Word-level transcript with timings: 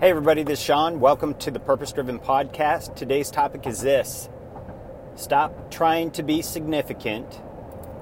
Hey, 0.00 0.10
everybody, 0.10 0.42
this 0.42 0.58
is 0.58 0.64
Sean. 0.64 0.98
Welcome 0.98 1.34
to 1.34 1.52
the 1.52 1.60
Purpose 1.60 1.92
Driven 1.92 2.18
Podcast. 2.18 2.96
Today's 2.96 3.30
topic 3.30 3.64
is 3.64 3.80
this 3.80 4.28
Stop 5.14 5.70
trying 5.70 6.10
to 6.10 6.24
be 6.24 6.42
significant 6.42 7.40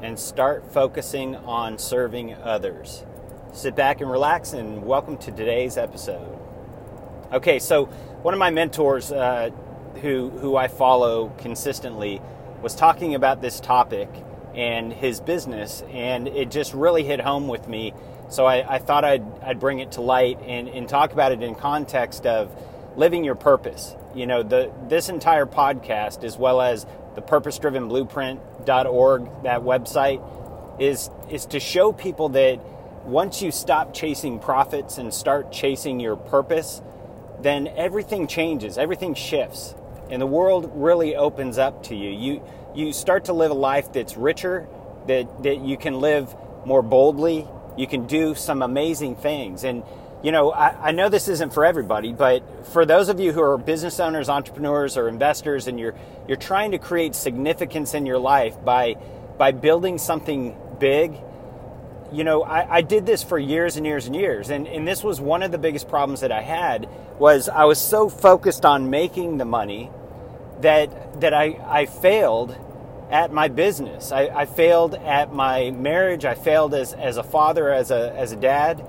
and 0.00 0.18
start 0.18 0.72
focusing 0.72 1.36
on 1.36 1.76
serving 1.76 2.32
others. 2.32 3.04
Sit 3.52 3.76
back 3.76 4.00
and 4.00 4.10
relax, 4.10 4.54
and 4.54 4.86
welcome 4.86 5.18
to 5.18 5.30
today's 5.32 5.76
episode. 5.76 6.38
Okay, 7.30 7.58
so 7.58 7.84
one 8.22 8.32
of 8.32 8.40
my 8.40 8.50
mentors 8.50 9.12
uh, 9.12 9.50
who, 10.00 10.30
who 10.30 10.56
I 10.56 10.68
follow 10.68 11.28
consistently 11.36 12.22
was 12.62 12.74
talking 12.74 13.14
about 13.14 13.42
this 13.42 13.60
topic 13.60 14.08
and 14.54 14.94
his 14.94 15.20
business, 15.20 15.82
and 15.90 16.26
it 16.26 16.50
just 16.50 16.72
really 16.72 17.04
hit 17.04 17.20
home 17.20 17.48
with 17.48 17.68
me 17.68 17.92
so 18.32 18.46
I, 18.46 18.76
I 18.76 18.78
thought 18.78 19.04
I'd, 19.04 19.24
I'd 19.42 19.60
bring 19.60 19.80
it 19.80 19.92
to 19.92 20.00
light 20.00 20.38
and, 20.46 20.68
and 20.68 20.88
talk 20.88 21.12
about 21.12 21.32
it 21.32 21.42
in 21.42 21.54
context 21.54 22.24
of 22.24 22.50
living 22.96 23.24
your 23.24 23.34
purpose. 23.34 23.94
You 24.14 24.26
know, 24.26 24.42
the 24.42 24.72
this 24.88 25.08
entire 25.08 25.46
podcast, 25.46 26.24
as 26.24 26.38
well 26.38 26.60
as 26.60 26.86
the 27.14 27.22
purpose-driven-blueprint.org, 27.22 29.42
that 29.42 29.60
website, 29.60 30.22
is 30.80 31.10
is 31.30 31.46
to 31.46 31.60
show 31.60 31.92
people 31.92 32.30
that 32.30 32.60
once 33.04 33.42
you 33.42 33.50
stop 33.50 33.94
chasing 33.94 34.38
profits 34.38 34.98
and 34.98 35.12
start 35.12 35.52
chasing 35.52 36.00
your 36.00 36.16
purpose, 36.16 36.80
then 37.40 37.68
everything 37.68 38.26
changes, 38.26 38.78
everything 38.78 39.14
shifts, 39.14 39.74
and 40.10 40.22
the 40.22 40.26
world 40.26 40.70
really 40.74 41.16
opens 41.16 41.58
up 41.58 41.82
to 41.84 41.94
you. 41.94 42.10
You 42.10 42.42
you 42.74 42.92
start 42.92 43.26
to 43.26 43.32
live 43.32 43.50
a 43.50 43.54
life 43.54 43.92
that's 43.92 44.16
richer, 44.16 44.68
that 45.06 45.42
that 45.42 45.60
you 45.60 45.76
can 45.76 46.00
live 46.00 46.34
more 46.64 46.82
boldly, 46.82 47.46
you 47.76 47.86
can 47.86 48.06
do 48.06 48.34
some 48.34 48.62
amazing 48.62 49.16
things. 49.16 49.64
And, 49.64 49.82
you 50.22 50.32
know, 50.32 50.52
I, 50.52 50.88
I, 50.88 50.92
know 50.92 51.08
this 51.08 51.28
isn't 51.28 51.52
for 51.52 51.64
everybody, 51.64 52.12
but 52.12 52.66
for 52.68 52.84
those 52.84 53.08
of 53.08 53.18
you 53.18 53.32
who 53.32 53.42
are 53.42 53.58
business 53.58 53.98
owners, 53.98 54.28
entrepreneurs, 54.28 54.96
or 54.96 55.08
investors, 55.08 55.66
and 55.66 55.80
you're, 55.80 55.94
you're 56.28 56.36
trying 56.36 56.72
to 56.72 56.78
create 56.78 57.14
significance 57.14 57.94
in 57.94 58.06
your 58.06 58.18
life 58.18 58.62
by, 58.64 58.96
by 59.38 59.52
building 59.52 59.98
something 59.98 60.56
big, 60.78 61.16
you 62.12 62.24
know, 62.24 62.42
I, 62.42 62.76
I 62.76 62.82
did 62.82 63.06
this 63.06 63.22
for 63.22 63.38
years 63.38 63.76
and 63.76 63.86
years 63.86 64.06
and 64.06 64.14
years. 64.14 64.50
And, 64.50 64.66
and 64.68 64.86
this 64.86 65.02
was 65.02 65.20
one 65.20 65.42
of 65.42 65.50
the 65.50 65.58
biggest 65.58 65.88
problems 65.88 66.20
that 66.20 66.30
I 66.30 66.42
had 66.42 66.88
was 67.18 67.48
I 67.48 67.64
was 67.64 67.80
so 67.80 68.08
focused 68.08 68.64
on 68.64 68.90
making 68.90 69.38
the 69.38 69.44
money 69.44 69.90
that, 70.60 71.20
that 71.20 71.32
I, 71.32 71.58
I 71.66 71.86
failed 71.86 72.56
at 73.12 73.30
my 73.30 73.46
business. 73.46 74.10
I, 74.10 74.22
I, 74.28 74.46
failed 74.46 74.94
at 74.94 75.34
my 75.34 75.70
marriage. 75.70 76.24
I 76.24 76.34
failed 76.34 76.72
as, 76.72 76.94
as 76.94 77.18
a 77.18 77.22
father, 77.22 77.70
as 77.70 77.90
a, 77.90 78.10
as 78.16 78.32
a 78.32 78.36
dad. 78.36 78.82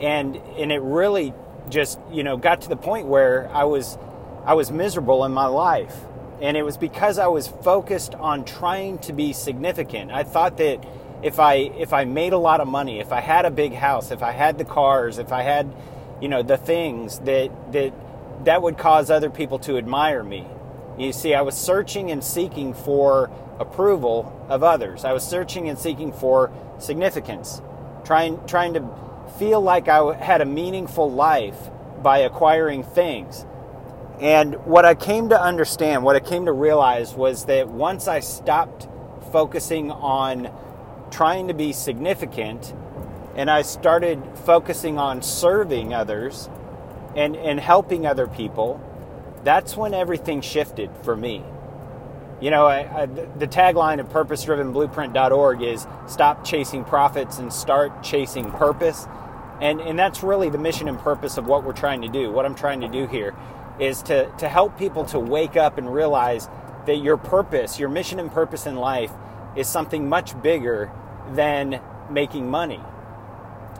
And, 0.00 0.36
and 0.58 0.72
it 0.72 0.82
really 0.82 1.32
just, 1.68 2.00
you 2.10 2.24
know, 2.24 2.36
got 2.36 2.62
to 2.62 2.68
the 2.68 2.76
point 2.76 3.06
where 3.06 3.48
I 3.50 3.64
was, 3.64 3.96
I 4.44 4.54
was 4.54 4.72
miserable 4.72 5.24
in 5.24 5.30
my 5.30 5.46
life. 5.46 5.94
And 6.42 6.56
it 6.56 6.64
was 6.64 6.76
because 6.76 7.18
I 7.18 7.28
was 7.28 7.46
focused 7.46 8.16
on 8.16 8.44
trying 8.44 8.98
to 9.00 9.12
be 9.12 9.32
significant. 9.32 10.10
I 10.10 10.24
thought 10.24 10.56
that 10.56 10.84
if 11.22 11.38
I, 11.38 11.54
if 11.54 11.92
I 11.92 12.04
made 12.06 12.32
a 12.32 12.38
lot 12.38 12.60
of 12.60 12.66
money, 12.66 12.98
if 12.98 13.12
I 13.12 13.20
had 13.20 13.44
a 13.44 13.52
big 13.52 13.72
house, 13.72 14.10
if 14.10 14.22
I 14.22 14.32
had 14.32 14.58
the 14.58 14.64
cars, 14.64 15.18
if 15.18 15.30
I 15.30 15.42
had, 15.42 15.72
you 16.20 16.28
know, 16.28 16.42
the 16.42 16.56
things 16.56 17.20
that, 17.20 17.50
that, 17.72 17.92
that 18.46 18.62
would 18.62 18.78
cause 18.78 19.12
other 19.12 19.30
people 19.30 19.60
to 19.60 19.78
admire 19.78 20.24
me. 20.24 20.44
You 21.00 21.14
see, 21.14 21.32
I 21.32 21.40
was 21.40 21.56
searching 21.56 22.10
and 22.10 22.22
seeking 22.22 22.74
for 22.74 23.30
approval 23.58 24.46
of 24.50 24.62
others. 24.62 25.02
I 25.02 25.14
was 25.14 25.26
searching 25.26 25.70
and 25.70 25.78
seeking 25.78 26.12
for 26.12 26.52
significance, 26.78 27.62
trying, 28.04 28.46
trying 28.46 28.74
to 28.74 28.86
feel 29.38 29.62
like 29.62 29.88
I 29.88 30.14
had 30.14 30.42
a 30.42 30.44
meaningful 30.44 31.10
life 31.10 31.56
by 32.02 32.18
acquiring 32.18 32.82
things. 32.82 33.46
And 34.20 34.56
what 34.66 34.84
I 34.84 34.94
came 34.94 35.30
to 35.30 35.40
understand, 35.40 36.04
what 36.04 36.16
I 36.16 36.20
came 36.20 36.44
to 36.44 36.52
realize 36.52 37.14
was 37.14 37.46
that 37.46 37.68
once 37.68 38.06
I 38.06 38.20
stopped 38.20 38.86
focusing 39.32 39.90
on 39.90 40.52
trying 41.10 41.48
to 41.48 41.54
be 41.54 41.72
significant 41.72 42.74
and 43.36 43.50
I 43.50 43.62
started 43.62 44.22
focusing 44.44 44.98
on 44.98 45.22
serving 45.22 45.94
others 45.94 46.50
and, 47.16 47.36
and 47.36 47.58
helping 47.58 48.04
other 48.04 48.26
people, 48.26 48.84
that's 49.44 49.76
when 49.76 49.94
everything 49.94 50.40
shifted 50.40 50.90
for 51.02 51.16
me. 51.16 51.44
You 52.40 52.50
know, 52.50 52.66
I, 52.66 53.02
I, 53.02 53.06
the 53.06 53.46
tagline 53.46 54.00
of 54.00 54.08
purpose-driven-blueprint.org 54.10 55.62
is 55.62 55.86
"Stop 56.06 56.44
chasing 56.44 56.84
profits 56.84 57.38
and 57.38 57.52
start 57.52 58.02
chasing 58.02 58.50
purpose," 58.50 59.06
and 59.60 59.80
and 59.80 59.98
that's 59.98 60.22
really 60.22 60.48
the 60.48 60.58
mission 60.58 60.88
and 60.88 60.98
purpose 60.98 61.36
of 61.36 61.46
what 61.46 61.64
we're 61.64 61.74
trying 61.74 62.00
to 62.02 62.08
do. 62.08 62.32
What 62.32 62.46
I'm 62.46 62.54
trying 62.54 62.80
to 62.80 62.88
do 62.88 63.06
here 63.06 63.34
is 63.78 64.02
to 64.04 64.30
to 64.38 64.48
help 64.48 64.78
people 64.78 65.04
to 65.06 65.18
wake 65.18 65.56
up 65.56 65.76
and 65.76 65.92
realize 65.92 66.48
that 66.86 66.96
your 66.96 67.18
purpose, 67.18 67.78
your 67.78 67.90
mission 67.90 68.18
and 68.18 68.32
purpose 68.32 68.66
in 68.66 68.76
life, 68.76 69.12
is 69.54 69.68
something 69.68 70.08
much 70.08 70.40
bigger 70.42 70.90
than 71.32 71.80
making 72.10 72.50
money. 72.50 72.80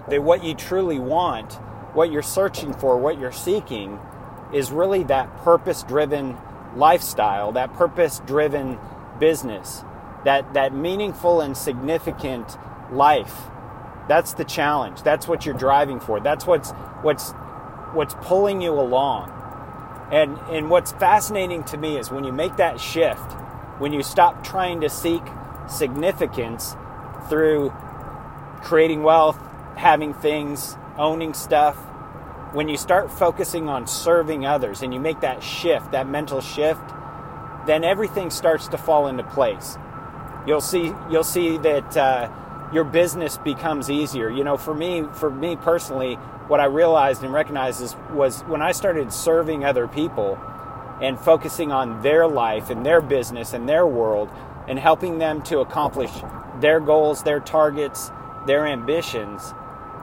That 0.08 0.22
what 0.22 0.44
you 0.44 0.54
truly 0.54 0.98
want, 0.98 1.54
what 1.94 2.12
you're 2.12 2.22
searching 2.22 2.74
for, 2.74 2.98
what 2.98 3.18
you're 3.18 3.32
seeking, 3.32 3.98
is 4.52 4.70
really 4.70 5.04
that 5.04 5.36
purpose-driven 5.38 6.36
lifestyle, 6.76 7.52
that 7.52 7.72
purpose 7.74 8.20
driven 8.26 8.78
business, 9.18 9.84
that, 10.24 10.54
that 10.54 10.74
meaningful 10.74 11.40
and 11.40 11.56
significant 11.56 12.56
life. 12.92 13.34
That's 14.08 14.34
the 14.34 14.44
challenge. 14.44 15.02
That's 15.02 15.28
what 15.28 15.46
you're 15.46 15.54
driving 15.54 16.00
for. 16.00 16.20
That's 16.20 16.46
what's, 16.46 16.70
what's, 17.02 17.32
what's 17.92 18.14
pulling 18.22 18.60
you 18.60 18.72
along. 18.72 19.36
And, 20.10 20.36
and 20.50 20.70
what's 20.70 20.92
fascinating 20.92 21.62
to 21.64 21.76
me 21.76 21.96
is 21.96 22.10
when 22.10 22.24
you 22.24 22.32
make 22.32 22.56
that 22.56 22.80
shift, 22.80 23.32
when 23.78 23.92
you 23.92 24.02
stop 24.02 24.42
trying 24.42 24.80
to 24.80 24.88
seek 24.88 25.22
significance 25.68 26.74
through 27.28 27.72
creating 28.62 29.04
wealth, 29.04 29.38
having 29.76 30.12
things, 30.12 30.76
owning 30.98 31.32
stuff, 31.32 31.78
when 32.52 32.68
you 32.68 32.76
start 32.76 33.10
focusing 33.10 33.68
on 33.68 33.86
serving 33.86 34.44
others 34.44 34.82
and 34.82 34.92
you 34.92 35.00
make 35.00 35.20
that 35.20 35.42
shift, 35.42 35.92
that 35.92 36.08
mental 36.08 36.40
shift, 36.40 36.82
then 37.66 37.84
everything 37.84 38.30
starts 38.30 38.68
to 38.68 38.78
fall 38.78 39.06
into 39.06 39.22
place. 39.22 39.78
You'll 40.46 40.60
see, 40.60 40.92
you'll 41.10 41.22
see 41.22 41.58
that 41.58 41.96
uh, 41.96 42.30
your 42.72 42.84
business 42.84 43.38
becomes 43.38 43.90
easier. 43.90 44.28
You 44.30 44.42
know, 44.42 44.56
for 44.56 44.74
me, 44.74 45.04
for 45.12 45.30
me 45.30 45.56
personally, 45.56 46.14
what 46.48 46.60
I 46.60 46.64
realized 46.64 47.22
and 47.22 47.32
recognized 47.32 47.80
is, 47.82 47.94
was 48.12 48.40
when 48.42 48.62
I 48.62 48.72
started 48.72 49.12
serving 49.12 49.64
other 49.64 49.86
people 49.86 50.38
and 51.00 51.18
focusing 51.18 51.70
on 51.70 52.02
their 52.02 52.26
life 52.26 52.70
and 52.70 52.84
their 52.84 53.00
business 53.00 53.52
and 53.52 53.68
their 53.68 53.86
world 53.86 54.30
and 54.66 54.78
helping 54.78 55.18
them 55.18 55.42
to 55.42 55.60
accomplish 55.60 56.10
their 56.60 56.80
goals, 56.80 57.22
their 57.22 57.40
targets, 57.40 58.10
their 58.46 58.66
ambitions, 58.66 59.54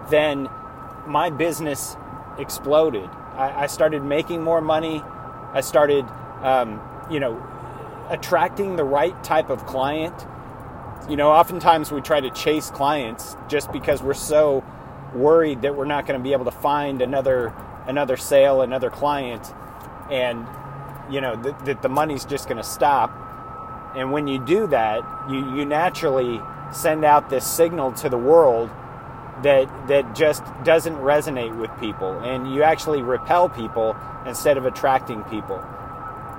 then 0.10 0.50
my 1.06 1.30
business 1.30 1.98
exploded. 2.38 3.10
I, 3.34 3.64
I 3.64 3.68
started 3.68 4.04
making 4.04 4.44
more 4.44 4.62
money. 4.62 5.04
I 5.54 5.62
started, 5.62 6.06
um, 6.42 6.82
you 7.10 7.20
know, 7.20 7.42
attracting 8.10 8.76
the 8.76 8.84
right 8.84 9.22
type 9.24 9.50
of 9.50 9.66
client. 9.66 10.14
You 11.10 11.16
know, 11.16 11.30
oftentimes 11.30 11.92
we 11.92 12.02
try 12.02 12.20
to 12.20 12.30
chase 12.30 12.70
clients 12.70 13.38
just 13.48 13.72
because 13.72 14.02
we're 14.02 14.14
so 14.14 14.64
worried 15.14 15.62
that 15.62 15.76
we're 15.76 15.86
not 15.86 16.06
going 16.06 16.20
to 16.20 16.24
be 16.24 16.34
able 16.34 16.46
to 16.46 16.52
find 16.52 17.02
another 17.02 17.54
another 17.86 18.18
sale, 18.18 18.62
another 18.62 18.90
client, 18.90 19.54
and 20.12 20.46
you 21.10 21.22
know 21.22 21.36
that, 21.38 21.66
that 21.66 21.82
the 21.82 21.90
money's 21.90 22.26
just 22.26 22.48
going 22.48 22.58
to 22.58 22.64
stop. 22.64 23.12
And 23.96 24.12
when 24.12 24.28
you 24.28 24.44
do 24.44 24.68
that, 24.68 25.02
you, 25.30 25.38
you 25.56 25.66
naturally 25.66 26.42
send 26.72 27.06
out 27.06 27.30
this 27.30 27.48
signal 27.48 27.94
to 27.94 28.10
the 28.10 28.18
world 28.18 28.70
that 29.44 29.88
that 29.88 30.16
just 30.16 30.44
doesn't 30.64 30.96
resonate 30.96 31.56
with 31.56 31.72
people. 31.80 32.20
And 32.20 32.54
you 32.54 32.64
actually 32.64 33.02
repel 33.02 33.50
people 33.50 33.96
instead 34.26 34.58
of 34.58 34.66
attracting 34.66 35.24
people. 35.24 35.64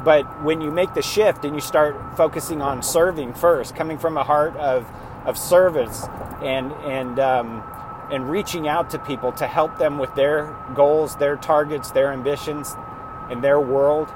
But 0.05 0.43
when 0.43 0.61
you 0.61 0.70
make 0.70 0.94
the 0.94 1.02
shift 1.02 1.44
and 1.44 1.55
you 1.55 1.61
start 1.61 2.17
focusing 2.17 2.62
on 2.62 2.82
serving 2.82 3.34
first 3.34 3.75
coming 3.75 3.99
from 3.99 4.17
a 4.17 4.25
heart 4.25 4.56
of 4.56 4.87
of 5.25 5.37
service 5.37 6.06
and 6.43 6.73
and 6.73 7.19
um, 7.19 7.62
and 8.11 8.31
reaching 8.31 8.69
out 8.69 8.90
to 8.90 8.99
people 8.99 9.32
to 9.32 9.46
help 9.46 9.78
them 9.78 9.99
with 9.99 10.14
their 10.14 10.56
goals 10.75 11.17
their 11.17 11.37
targets 11.37 11.90
their 11.90 12.12
ambitions 12.12 12.75
and 13.31 13.43
their 13.43 13.61
world 13.61 14.08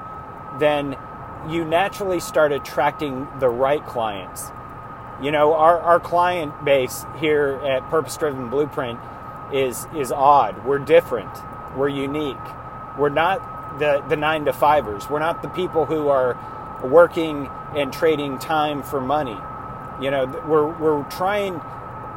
then 0.59 0.97
you 1.47 1.65
naturally 1.65 2.19
start 2.19 2.51
attracting 2.51 3.27
the 3.39 3.49
right 3.49 3.85
clients 3.85 4.51
you 5.21 5.31
know, 5.31 5.53
our, 5.53 5.79
our 5.79 5.99
client 5.99 6.65
base 6.65 7.05
here 7.17 7.61
at 7.63 7.89
Purpose 7.89 8.17
Driven 8.17 8.49
Blueprint 8.49 8.99
is 9.51 9.87
is 9.95 10.11
odd. 10.11 10.65
We're 10.65 10.79
different. 10.79 11.31
We're 11.75 11.89
unique. 11.89 12.37
We're 12.97 13.09
not 13.09 13.79
the, 13.79 14.03
the 14.07 14.15
nine 14.15 14.45
to 14.45 14.53
fivers. 14.53 15.09
We're 15.09 15.19
not 15.19 15.41
the 15.41 15.49
people 15.49 15.85
who 15.85 16.09
are 16.09 16.37
working 16.83 17.49
and 17.75 17.91
trading 17.91 18.39
time 18.39 18.83
for 18.83 19.01
money. 19.01 19.37
You 20.01 20.11
know, 20.11 20.25
we're 20.47 20.67
we're 20.67 21.03
trying 21.03 21.61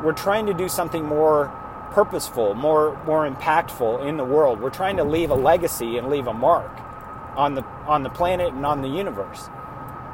we're 0.03 0.13
trying 0.13 0.47
to 0.47 0.55
do 0.55 0.69
something 0.69 1.05
more 1.05 1.53
purposeful, 1.93 2.55
more 2.55 3.01
more 3.05 3.29
impactful 3.29 4.07
in 4.07 4.17
the 4.17 4.25
world. 4.25 4.61
We're 4.61 4.71
trying 4.71 4.97
to 4.97 5.05
leave 5.05 5.31
a 5.31 5.35
legacy 5.35 5.99
and 5.99 6.09
leave 6.09 6.27
a 6.27 6.35
mark 6.35 6.71
on 7.37 7.55
the 7.55 7.65
on 7.87 8.03
the 8.03 8.11
planet 8.11 8.53
and 8.53 8.65
on 8.67 8.83
the 8.83 8.89
universe. 8.89 9.49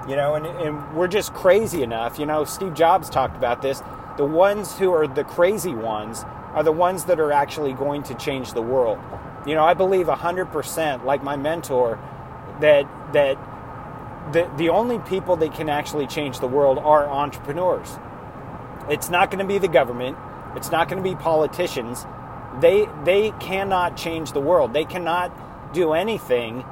You 0.09 0.17
know, 0.17 0.35
and, 0.35 0.47
and 0.47 0.97
we're 0.97 1.09
just 1.09 1.33
crazy 1.33 1.83
enough. 1.83 2.19
You 2.19 2.27
know, 2.27 2.45
Steve 2.45 2.75
Jobs 2.75 3.09
talked 3.09 3.37
about 3.37 3.63
this. 3.63 3.83
The 4.17 4.25
ones 4.25 4.77
who 4.79 4.93
are 4.93 5.07
the 5.07 5.25
crazy 5.25 5.75
ones 5.75 6.25
are 6.55 6.63
the 6.63 6.73
ones 6.73 7.05
that 7.05 7.21
are 7.21 7.33
actually 7.33 7.73
going 7.73 8.03
to 8.05 8.15
change 8.15 8.53
the 8.53 8.63
world. 8.63 8.99
You 9.47 9.55
know, 9.55 9.65
I 9.65 9.75
believe 9.75 10.07
100%, 10.07 11.05
like 11.05 11.23
my 11.23 11.37
mentor, 11.37 11.99
that 12.61 12.87
that 13.13 13.39
the, 14.33 14.51
the 14.57 14.69
only 14.69 14.99
people 15.01 15.37
that 15.37 15.55
can 15.55 15.69
actually 15.69 16.07
change 16.07 16.41
the 16.41 16.47
world 16.47 16.79
are 16.79 17.09
entrepreneurs. 17.09 17.99
It's 18.89 19.09
not 19.09 19.31
going 19.31 19.41
to 19.41 19.45
be 19.47 19.59
the 19.59 19.69
government. 19.69 20.17
It's 20.57 20.71
not 20.71 20.89
going 20.89 21.03
to 21.03 21.09
be 21.09 21.17
politicians. 21.17 22.05
They 22.61 22.87
they 23.05 23.31
cannot 23.41 23.97
change 23.97 24.33
the 24.33 24.41
world. 24.41 24.73
They 24.73 24.85
cannot 24.85 25.73
do 25.73 25.93
anything 25.93 26.65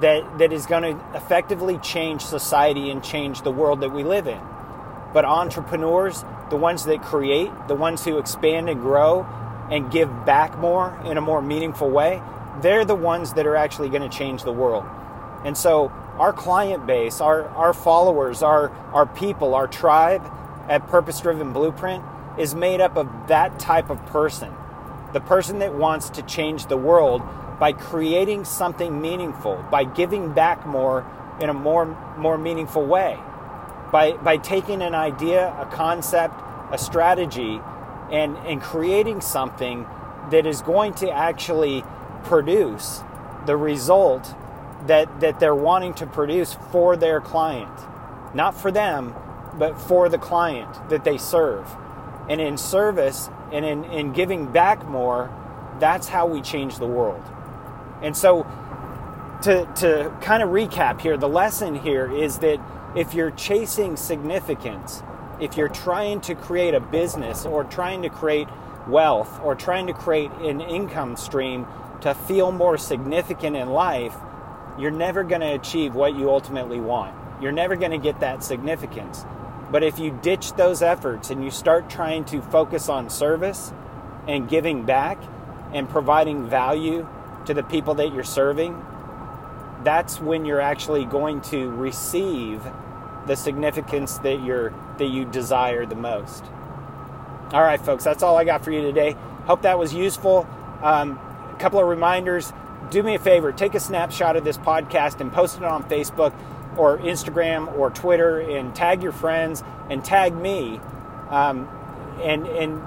that 0.00 0.38
that 0.38 0.52
is 0.52 0.66
going 0.66 0.82
to 0.82 1.16
effectively 1.16 1.78
change 1.78 2.22
society 2.22 2.90
and 2.90 3.02
change 3.04 3.42
the 3.42 3.50
world 3.50 3.80
that 3.80 3.92
we 3.92 4.04
live 4.04 4.26
in. 4.26 4.40
But 5.12 5.24
entrepreneurs, 5.24 6.24
the 6.50 6.56
ones 6.56 6.84
that 6.84 7.02
create, 7.02 7.50
the 7.68 7.74
ones 7.74 8.04
who 8.04 8.18
expand 8.18 8.68
and 8.68 8.80
grow 8.80 9.26
and 9.70 9.90
give 9.90 10.24
back 10.24 10.58
more 10.58 10.98
in 11.04 11.16
a 11.16 11.20
more 11.20 11.42
meaningful 11.42 11.90
way, 11.90 12.22
they're 12.60 12.84
the 12.84 12.94
ones 12.94 13.34
that 13.34 13.46
are 13.46 13.56
actually 13.56 13.88
going 13.88 14.02
to 14.02 14.08
change 14.08 14.42
the 14.42 14.52
world. 14.52 14.84
And 15.44 15.56
so 15.56 15.88
our 16.18 16.32
client 16.32 16.86
base, 16.86 17.20
our, 17.20 17.48
our 17.48 17.72
followers, 17.72 18.42
our, 18.42 18.70
our 18.92 19.06
people, 19.06 19.54
our 19.54 19.66
tribe 19.66 20.22
at 20.68 20.86
Purpose 20.88 21.20
Driven 21.20 21.52
Blueprint 21.52 22.04
is 22.38 22.54
made 22.54 22.80
up 22.80 22.96
of 22.96 23.08
that 23.28 23.58
type 23.58 23.90
of 23.90 24.04
person. 24.06 24.52
The 25.12 25.20
person 25.20 25.58
that 25.58 25.74
wants 25.74 26.10
to 26.10 26.22
change 26.22 26.66
the 26.66 26.76
world 26.76 27.22
by 27.62 27.72
creating 27.72 28.44
something 28.44 29.00
meaningful, 29.00 29.64
by 29.70 29.84
giving 29.84 30.32
back 30.32 30.66
more 30.66 31.06
in 31.40 31.48
a 31.48 31.54
more, 31.54 31.86
more 32.18 32.36
meaningful 32.36 32.84
way, 32.84 33.16
by, 33.92 34.10
by 34.14 34.36
taking 34.36 34.82
an 34.82 34.96
idea, 34.96 35.46
a 35.60 35.66
concept, 35.66 36.34
a 36.72 36.76
strategy, 36.76 37.60
and, 38.10 38.36
and 38.38 38.60
creating 38.60 39.20
something 39.20 39.86
that 40.32 40.44
is 40.44 40.60
going 40.62 40.92
to 40.92 41.08
actually 41.08 41.84
produce 42.24 43.00
the 43.46 43.56
result 43.56 44.34
that, 44.88 45.20
that 45.20 45.38
they're 45.38 45.54
wanting 45.54 45.94
to 45.94 46.04
produce 46.04 46.56
for 46.72 46.96
their 46.96 47.20
client. 47.20 47.78
Not 48.34 48.60
for 48.60 48.72
them, 48.72 49.14
but 49.54 49.80
for 49.80 50.08
the 50.08 50.18
client 50.18 50.88
that 50.88 51.04
they 51.04 51.16
serve. 51.16 51.70
And 52.28 52.40
in 52.40 52.58
service 52.58 53.30
and 53.52 53.64
in, 53.64 53.84
in 53.84 54.12
giving 54.12 54.50
back 54.50 54.84
more, 54.88 55.30
that's 55.78 56.08
how 56.08 56.26
we 56.26 56.40
change 56.40 56.78
the 56.78 56.88
world. 56.88 57.22
And 58.02 58.16
so, 58.16 58.46
to, 59.42 59.68
to 59.76 60.16
kind 60.20 60.42
of 60.42 60.50
recap 60.50 61.00
here, 61.00 61.16
the 61.16 61.28
lesson 61.28 61.74
here 61.74 62.12
is 62.12 62.38
that 62.38 62.60
if 62.96 63.14
you're 63.14 63.30
chasing 63.30 63.96
significance, 63.96 65.02
if 65.40 65.56
you're 65.56 65.68
trying 65.68 66.20
to 66.22 66.34
create 66.34 66.74
a 66.74 66.80
business 66.80 67.46
or 67.46 67.64
trying 67.64 68.02
to 68.02 68.08
create 68.08 68.48
wealth 68.86 69.40
or 69.42 69.54
trying 69.54 69.86
to 69.86 69.92
create 69.92 70.30
an 70.40 70.60
income 70.60 71.16
stream 71.16 71.66
to 72.00 72.14
feel 72.14 72.52
more 72.52 72.76
significant 72.76 73.56
in 73.56 73.70
life, 73.70 74.14
you're 74.78 74.90
never 74.90 75.24
going 75.24 75.40
to 75.40 75.52
achieve 75.54 75.94
what 75.94 76.16
you 76.16 76.30
ultimately 76.30 76.80
want. 76.80 77.14
You're 77.40 77.52
never 77.52 77.76
going 77.76 77.90
to 77.90 77.98
get 77.98 78.20
that 78.20 78.44
significance. 78.44 79.24
But 79.70 79.82
if 79.82 79.98
you 79.98 80.16
ditch 80.22 80.52
those 80.54 80.82
efforts 80.82 81.30
and 81.30 81.42
you 81.42 81.50
start 81.50 81.88
trying 81.88 82.24
to 82.26 82.42
focus 82.42 82.88
on 82.88 83.10
service 83.10 83.72
and 84.28 84.48
giving 84.48 84.84
back 84.84 85.18
and 85.72 85.88
providing 85.88 86.48
value 86.48 87.08
to 87.46 87.54
the 87.54 87.62
people 87.62 87.94
that 87.94 88.12
you're 88.12 88.24
serving, 88.24 88.84
that's 89.84 90.20
when 90.20 90.44
you're 90.44 90.60
actually 90.60 91.04
going 91.04 91.40
to 91.42 91.70
receive 91.70 92.62
the 93.26 93.36
significance 93.36 94.18
that 94.18 94.42
you're 94.42 94.72
that 94.98 95.06
you 95.06 95.24
desire 95.24 95.86
the 95.86 95.94
most. 95.94 96.44
All 97.52 97.62
right, 97.62 97.80
folks, 97.80 98.04
that's 98.04 98.22
all 98.22 98.36
I 98.36 98.44
got 98.44 98.64
for 98.64 98.70
you 98.70 98.82
today. 98.82 99.16
Hope 99.46 99.62
that 99.62 99.78
was 99.78 99.92
useful. 99.92 100.46
Um, 100.82 101.18
a 101.52 101.56
couple 101.58 101.80
of 101.80 101.86
reminders 101.86 102.52
do 102.90 103.02
me 103.02 103.14
a 103.14 103.18
favor, 103.18 103.52
take 103.52 103.74
a 103.74 103.80
snapshot 103.80 104.36
of 104.36 104.44
this 104.44 104.58
podcast 104.58 105.20
and 105.20 105.32
post 105.32 105.56
it 105.56 105.64
on 105.64 105.82
Facebook 105.84 106.34
or 106.76 106.98
Instagram 106.98 107.76
or 107.78 107.90
Twitter 107.90 108.40
and 108.40 108.74
tag 108.74 109.02
your 109.02 109.12
friends 109.12 109.62
and 109.90 110.04
tag 110.04 110.34
me. 110.34 110.80
Um, 111.28 111.68
and, 112.22 112.46
and, 112.46 112.82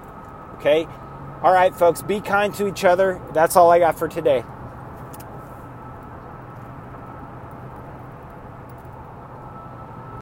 Okay? 0.57 0.87
All 1.43 1.53
right, 1.53 1.75
folks, 1.75 2.03
be 2.03 2.21
kind 2.21 2.55
to 2.55 2.67
each 2.67 2.85
other. 2.85 3.21
That's 3.33 3.57
all 3.57 3.71
I 3.71 3.79
got 3.79 3.99
for 3.99 4.09
today. 4.09 4.45